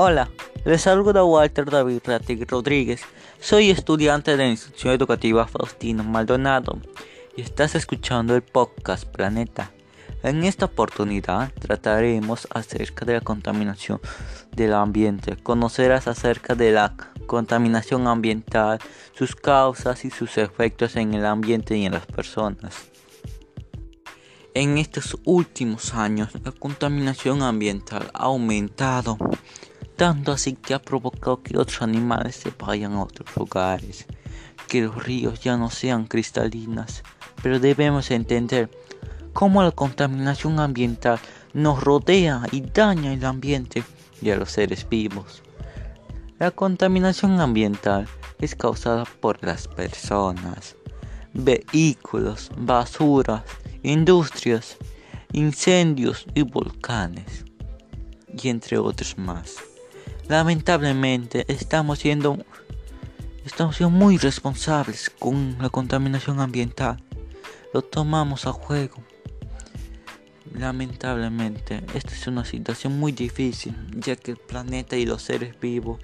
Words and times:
Hola, 0.00 0.30
les 0.64 0.82
saluda 0.82 1.24
Walter 1.24 1.68
David 1.68 2.02
Ratig 2.04 2.48
Rodríguez. 2.48 3.00
Soy 3.40 3.70
estudiante 3.70 4.30
de 4.30 4.36
la 4.36 4.46
institución 4.46 4.94
educativa 4.94 5.48
Faustino 5.48 6.04
Maldonado 6.04 6.78
y 7.36 7.40
estás 7.40 7.74
escuchando 7.74 8.36
el 8.36 8.42
podcast 8.42 9.06
Planeta. 9.06 9.72
En 10.22 10.44
esta 10.44 10.66
oportunidad 10.66 11.52
trataremos 11.54 12.46
acerca 12.54 13.04
de 13.06 13.14
la 13.14 13.22
contaminación 13.22 14.00
del 14.54 14.74
ambiente. 14.74 15.36
Conocerás 15.36 16.06
acerca 16.06 16.54
de 16.54 16.70
la 16.70 16.94
contaminación 17.26 18.06
ambiental, 18.06 18.78
sus 19.14 19.34
causas 19.34 20.04
y 20.04 20.10
sus 20.10 20.38
efectos 20.38 20.94
en 20.94 21.12
el 21.12 21.26
ambiente 21.26 21.76
y 21.76 21.86
en 21.86 21.94
las 21.94 22.06
personas. 22.06 22.88
En 24.54 24.78
estos 24.78 25.16
últimos 25.24 25.92
años 25.94 26.30
la 26.44 26.52
contaminación 26.52 27.42
ambiental 27.42 28.12
ha 28.14 28.26
aumentado, 28.26 29.18
tanto 29.98 30.30
así 30.30 30.52
que 30.52 30.74
ha 30.74 30.78
provocado 30.78 31.42
que 31.42 31.58
otros 31.58 31.82
animales 31.82 32.36
se 32.36 32.52
vayan 32.56 32.92
a 32.92 33.02
otros 33.02 33.36
lugares, 33.36 34.06
que 34.68 34.82
los 34.82 35.02
ríos 35.02 35.40
ya 35.40 35.56
no 35.56 35.70
sean 35.70 36.06
cristalinas, 36.06 37.02
pero 37.42 37.58
debemos 37.58 38.12
entender 38.12 38.70
cómo 39.32 39.60
la 39.60 39.72
contaminación 39.72 40.60
ambiental 40.60 41.18
nos 41.52 41.82
rodea 41.82 42.42
y 42.52 42.60
daña 42.60 43.12
el 43.12 43.24
ambiente 43.24 43.82
y 44.22 44.30
a 44.30 44.36
los 44.36 44.52
seres 44.52 44.88
vivos. 44.88 45.42
La 46.38 46.52
contaminación 46.52 47.40
ambiental 47.40 48.06
es 48.38 48.54
causada 48.54 49.04
por 49.04 49.44
las 49.44 49.66
personas, 49.66 50.76
vehículos, 51.34 52.52
basuras, 52.56 53.42
industrias, 53.82 54.76
incendios 55.32 56.24
y 56.36 56.42
volcanes, 56.42 57.44
y 58.32 58.48
entre 58.48 58.78
otros 58.78 59.18
más. 59.18 59.67
Lamentablemente 60.28 61.46
estamos 61.48 62.00
siendo, 62.00 62.36
estamos 63.46 63.76
siendo 63.76 63.96
muy 63.96 64.18
responsables 64.18 65.08
con 65.08 65.56
la 65.58 65.70
contaminación 65.70 66.40
ambiental. 66.40 67.02
Lo 67.72 67.80
tomamos 67.80 68.46
a 68.46 68.52
juego. 68.52 69.02
Lamentablemente, 70.52 71.82
esta 71.94 72.12
es 72.12 72.26
una 72.26 72.44
situación 72.44 72.98
muy 72.98 73.12
difícil, 73.12 73.74
ya 73.96 74.16
que 74.16 74.32
el 74.32 74.36
planeta 74.36 74.96
y 74.96 75.06
los 75.06 75.22
seres 75.22 75.58
vivos, 75.58 75.98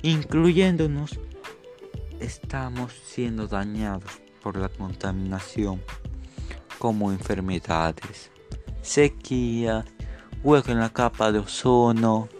incluyéndonos, 0.00 1.18
estamos 2.18 2.94
siendo 3.04 3.46
dañados 3.46 4.10
por 4.42 4.56
la 4.56 4.70
contaminación 4.70 5.82
como 6.78 7.12
enfermedades, 7.12 8.30
sequía, 8.80 9.84
hueco 10.42 10.70
en 10.70 10.78
la 10.78 10.90
capa 10.90 11.30
de 11.30 11.40
ozono, 11.40 12.30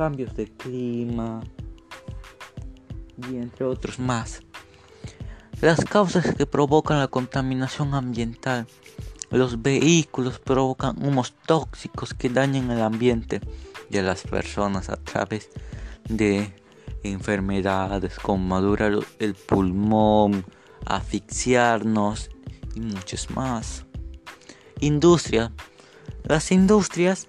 cambios 0.00 0.34
de 0.34 0.46
clima 0.46 1.42
y 3.18 3.36
entre 3.36 3.66
otros 3.66 3.98
más. 3.98 4.40
Las 5.60 5.84
causas 5.84 6.34
que 6.34 6.46
provocan 6.46 7.00
la 7.00 7.08
contaminación 7.08 7.92
ambiental. 7.92 8.66
Los 9.30 9.60
vehículos 9.60 10.38
provocan 10.38 10.96
humos 11.04 11.34
tóxicos 11.44 12.14
que 12.14 12.30
dañan 12.30 12.70
el 12.70 12.80
ambiente 12.80 13.42
a 13.92 14.00
las 14.00 14.22
personas 14.22 14.88
a 14.88 14.96
través 14.96 15.50
de 16.08 16.54
enfermedades 17.02 18.18
como 18.18 18.42
madura 18.42 18.90
el 19.18 19.34
pulmón, 19.34 20.46
asfixiarnos 20.86 22.30
y 22.74 22.80
muchos 22.80 23.28
más. 23.32 23.84
Industria. 24.80 25.52
Las 26.24 26.52
industrias 26.52 27.28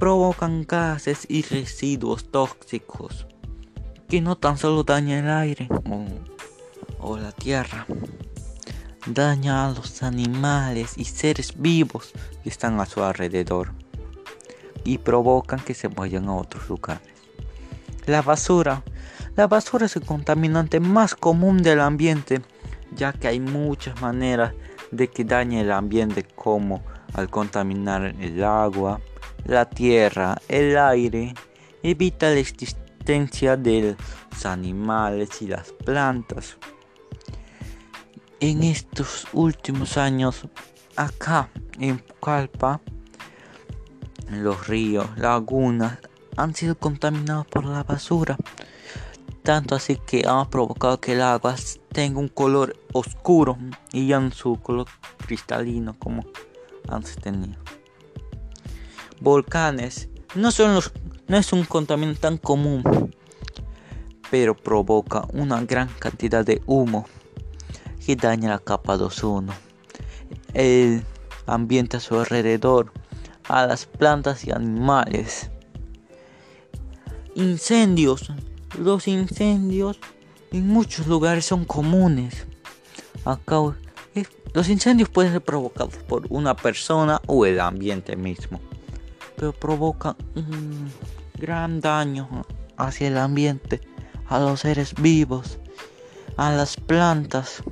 provocan 0.00 0.64
gases 0.66 1.26
y 1.28 1.42
residuos 1.42 2.24
tóxicos 2.32 3.26
que 4.08 4.22
no 4.22 4.34
tan 4.34 4.56
solo 4.56 4.82
dañan 4.82 5.26
el 5.26 5.30
aire 5.30 5.68
o, 6.98 7.18
la 7.18 7.32
tierra, 7.32 7.86
daña 9.06 9.66
a 9.66 9.72
los 9.72 10.02
animales 10.02 10.96
y 10.96 11.04
seres 11.04 11.52
vivos 11.54 12.12
que 12.42 12.48
están 12.48 12.80
a 12.80 12.86
su 12.86 13.04
alrededor 13.04 13.72
y 14.84 14.96
provocan 14.96 15.60
que 15.60 15.74
se 15.74 15.88
vayan 15.88 16.28
a 16.28 16.34
otros 16.34 16.68
lugares. 16.70 17.12
La 18.06 18.22
basura. 18.22 18.82
La 19.36 19.46
basura 19.46 19.84
es 19.84 19.96
el 19.96 20.04
contaminante 20.04 20.80
más 20.80 21.14
común 21.14 21.62
del 21.62 21.80
ambiente, 21.80 22.40
ya 22.96 23.12
que 23.12 23.28
hay 23.28 23.38
muchas 23.38 24.00
maneras 24.00 24.54
de 24.90 25.08
que 25.08 25.24
dañe 25.24 25.60
el 25.60 25.70
ambiente 25.70 26.24
como 26.24 26.82
al 27.12 27.28
contaminar 27.28 28.14
el 28.18 28.42
agua, 28.42 29.00
la 29.44 29.68
tierra, 29.68 30.36
el 30.48 30.76
aire, 30.76 31.34
evita 31.82 32.30
la 32.30 32.38
existencia 32.38 33.56
de 33.56 33.96
los 34.30 34.46
animales 34.46 35.42
y 35.42 35.46
las 35.46 35.72
plantas. 35.72 36.56
En 38.40 38.62
estos 38.62 39.26
últimos 39.32 39.96
años, 39.96 40.46
acá 40.96 41.50
en 41.78 41.98
Pucallpa, 41.98 42.80
los 44.30 44.66
ríos, 44.68 45.06
lagunas, 45.16 45.98
han 46.36 46.54
sido 46.54 46.78
contaminados 46.78 47.46
por 47.46 47.64
la 47.64 47.82
basura. 47.82 48.36
Tanto 49.42 49.74
así 49.74 49.96
que 49.96 50.24
ha 50.26 50.48
provocado 50.48 51.00
que 51.00 51.12
el 51.12 51.22
agua 51.22 51.56
tenga 51.92 52.20
un 52.20 52.28
color 52.28 52.76
oscuro 52.92 53.58
y 53.92 54.06
ya 54.06 54.20
no 54.20 54.30
su 54.30 54.60
color 54.60 54.86
cristalino 55.26 55.98
como 55.98 56.24
antes 56.88 57.16
tenía. 57.16 57.58
Volcanes 59.20 60.08
no 60.34 60.50
son 60.50 60.74
los 60.74 60.92
no 61.28 61.36
es 61.36 61.52
un 61.52 61.64
contaminante 61.64 62.20
tan 62.20 62.38
común, 62.38 62.82
pero 64.30 64.56
provoca 64.56 65.26
una 65.32 65.60
gran 65.62 65.88
cantidad 65.98 66.44
de 66.44 66.60
humo 66.66 67.06
que 68.04 68.16
daña 68.16 68.50
la 68.50 68.58
capa 68.58 68.98
de 68.98 69.04
ozono, 69.04 69.52
el 70.54 71.04
ambiente 71.46 71.98
a 71.98 72.00
su 72.00 72.18
alrededor, 72.18 72.92
a 73.48 73.66
las 73.66 73.86
plantas 73.86 74.44
y 74.44 74.50
animales. 74.50 75.50
Incendios. 77.34 78.32
Los 78.78 79.06
incendios 79.08 79.98
en 80.52 80.66
muchos 80.68 81.06
lugares 81.06 81.44
son 81.44 81.64
comunes. 81.64 82.46
Acá, 83.24 83.56
los 84.54 84.68
incendios 84.68 85.08
pueden 85.08 85.32
ser 85.32 85.42
provocados 85.42 85.96
por 86.08 86.26
una 86.30 86.56
persona 86.56 87.20
o 87.26 87.46
el 87.46 87.60
ambiente 87.60 88.16
mismo, 88.16 88.60
pero 89.40 89.54
provocan 89.54 90.16
un 90.34 90.92
gran 91.38 91.80
daño 91.80 92.44
hacia 92.76 93.08
el 93.08 93.16
ambiente, 93.16 93.80
a 94.28 94.38
los 94.38 94.60
seres 94.60 94.92
vivos, 95.00 95.58
a 96.36 96.52
las 96.52 96.76
plantas 96.76 97.62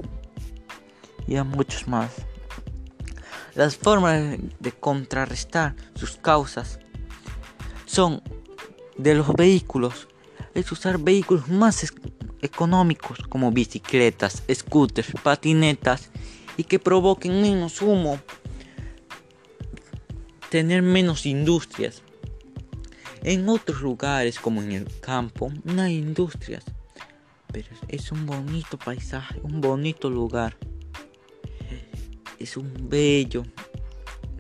y 1.27 1.37
a 1.37 1.45
muchos 1.45 1.87
más. 1.87 2.11
Las 3.55 3.77
formas 3.77 4.39
de 4.59 4.73
contrarrestar 4.73 5.77
sus 5.95 6.17
causas 6.17 6.79
son 7.85 8.23
de 8.97 9.15
los 9.15 9.35
vehículos 9.35 10.09
es 10.55 10.73
usar 10.73 10.97
vehículos 10.97 11.49
más 11.49 11.85
económicos 12.41 13.19
como 13.29 13.53
bicicletas, 13.53 14.43
scooters, 14.50 15.12
patinetas 15.23 16.09
y 16.56 16.65
que 16.65 16.79
provoquen 16.79 17.43
menos 17.43 17.83
humo, 17.83 18.19
tener 20.50 20.82
menos 20.82 21.26
industrias. 21.26 22.03
En 23.22 23.48
otros 23.48 23.81
lugares 23.81 24.38
como 24.38 24.62
en 24.62 24.72
el 24.72 25.00
campo 25.00 25.53
no 25.64 25.82
hay 25.82 25.97
industrias, 25.97 26.64
pero 27.53 27.69
es 27.88 28.12
un 28.12 28.26
bonito 28.26 28.78
paisaje, 28.78 29.41
un 29.42 29.60
bonito 29.60 30.08
lugar. 30.08 30.56
Es 32.38 32.56
un 32.56 32.88
bello, 32.88 33.43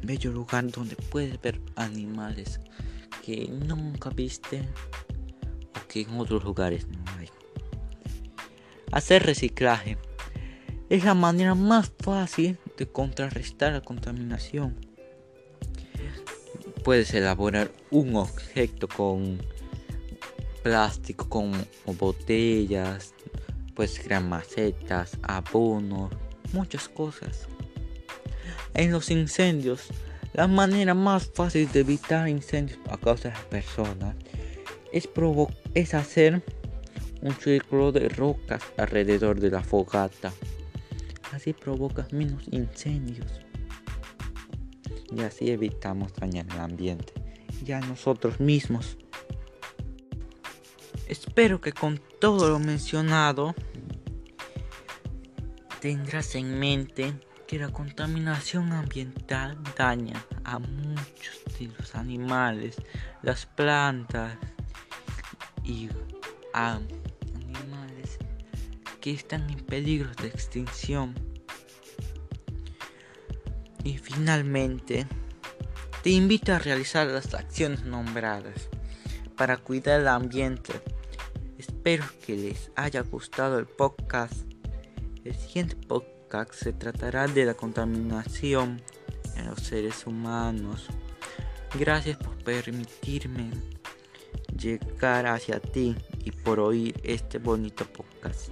bello 0.02 0.32
lugar 0.32 0.70
donde 0.70 0.94
puedes 0.94 1.40
ver 1.40 1.60
animales 1.74 2.60
que 3.24 3.48
nunca 3.48 4.10
viste 4.10 4.62
o 5.74 5.88
que 5.88 6.02
en 6.02 6.18
otros 6.18 6.44
lugares 6.44 6.86
no 6.86 7.04
hay. 7.18 7.28
Hacer 8.92 9.24
reciclaje 9.24 9.98
es 10.88 11.04
la 11.04 11.14
manera 11.14 11.54
más 11.54 11.92
fácil 11.98 12.56
de 12.78 12.86
contrarrestar 12.86 13.72
la 13.72 13.80
contaminación. 13.80 14.87
Puedes 16.84 17.12
elaborar 17.14 17.70
un 17.90 18.16
objeto 18.16 18.88
con 18.88 19.40
plástico 20.62 21.28
como 21.28 21.56
botellas, 21.98 23.14
puedes 23.74 23.98
crear 24.00 24.22
macetas, 24.22 25.18
abonos, 25.22 26.12
muchas 26.52 26.88
cosas. 26.88 27.46
En 28.74 28.92
los 28.92 29.10
incendios 29.10 29.88
la 30.34 30.46
manera 30.46 30.94
más 30.94 31.30
fácil 31.34 31.70
de 31.72 31.80
evitar 31.80 32.28
incendios 32.28 32.78
a 32.90 32.96
causa 32.96 33.28
de 33.28 33.34
las 33.34 33.44
personas 33.44 34.14
es, 34.92 35.08
es 35.74 35.94
hacer 35.94 36.42
un 37.22 37.34
círculo 37.34 37.92
de 37.92 38.08
rocas 38.08 38.62
alrededor 38.76 39.40
de 39.40 39.50
la 39.50 39.62
fogata. 39.62 40.32
Así 41.32 41.52
provocas 41.52 42.12
menos 42.12 42.44
incendios. 42.50 43.47
Y 45.14 45.20
así 45.22 45.50
evitamos 45.50 46.12
dañar 46.14 46.46
el 46.50 46.60
ambiente 46.60 47.12
y 47.64 47.72
a 47.72 47.80
nosotros 47.80 48.40
mismos. 48.40 48.96
Espero 51.06 51.60
que 51.60 51.72
con 51.72 52.00
todo 52.20 52.50
lo 52.50 52.58
mencionado 52.58 53.54
tendrás 55.80 56.34
en 56.34 56.58
mente 56.58 57.14
que 57.46 57.58
la 57.58 57.70
contaminación 57.70 58.72
ambiental 58.72 59.56
daña 59.76 60.22
a 60.44 60.58
muchos 60.58 61.42
de 61.58 61.68
los 61.78 61.94
animales, 61.94 62.76
las 63.22 63.46
plantas 63.46 64.36
y 65.64 65.88
a 66.52 66.78
animales 67.34 68.18
que 69.00 69.12
están 69.12 69.48
en 69.48 69.64
peligro 69.64 70.10
de 70.20 70.28
extinción. 70.28 71.14
Y 73.88 73.96
finalmente, 73.96 75.06
te 76.02 76.10
invito 76.10 76.52
a 76.52 76.58
realizar 76.58 77.06
las 77.06 77.32
acciones 77.32 77.84
nombradas 77.84 78.68
para 79.34 79.56
cuidar 79.56 80.00
el 80.00 80.08
ambiente. 80.08 80.74
Espero 81.56 82.04
que 82.26 82.36
les 82.36 82.70
haya 82.76 83.00
gustado 83.00 83.58
el 83.58 83.64
podcast. 83.64 84.42
El 85.24 85.34
siguiente 85.34 85.74
podcast 85.74 86.52
se 86.52 86.74
tratará 86.74 87.28
de 87.28 87.46
la 87.46 87.54
contaminación 87.54 88.82
en 89.36 89.46
los 89.46 89.60
seres 89.60 90.06
humanos. 90.06 90.88
Gracias 91.80 92.18
por 92.18 92.36
permitirme 92.44 93.48
llegar 94.54 95.26
hacia 95.26 95.60
ti 95.60 95.96
y 96.26 96.30
por 96.30 96.60
oír 96.60 96.94
este 97.04 97.38
bonito 97.38 97.86
podcast. 97.86 98.50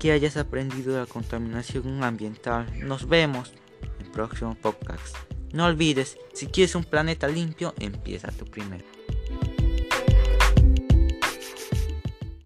Que 0.00 0.10
hayas 0.10 0.36
aprendido 0.36 0.98
la 0.98 1.06
contaminación 1.06 2.02
ambiental. 2.02 2.66
Nos 2.80 3.08
vemos 3.08 3.52
el 4.00 4.10
próximo 4.10 4.54
podcast. 4.54 5.16
No 5.52 5.66
olvides, 5.66 6.18
si 6.34 6.46
quieres 6.46 6.74
un 6.74 6.84
planeta 6.84 7.26
limpio, 7.26 7.74
empieza 7.78 8.30
tu 8.32 8.44
primero. 8.44 8.84